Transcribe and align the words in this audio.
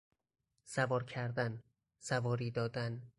سوار 0.63 1.03
کردن، 1.03 1.63
سواری 1.99 2.51
دادن 2.51 3.01